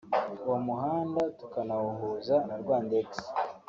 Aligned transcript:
uwo 0.43 0.57
muhanda 0.65 1.21
tukanawuhuza 1.39 2.35
na 2.47 2.55
Rwandex 2.61 3.09